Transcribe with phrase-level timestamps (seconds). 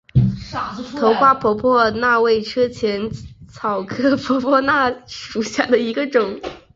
[0.99, 3.07] 头花婆婆纳为车前
[3.47, 6.39] 草科婆婆纳属下的一个种。